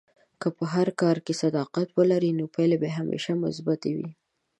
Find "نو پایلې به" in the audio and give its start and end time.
2.39-2.89